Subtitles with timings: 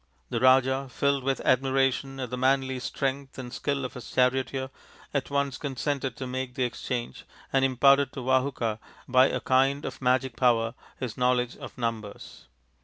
[0.31, 4.71] The Raja, filled with admiration at the manly strength and skill of his charioteer,
[5.13, 10.01] at once consented to make the exchange and imparted to Vahuka by a kind of
[10.01, 12.47] magic power his knowledge of numbers.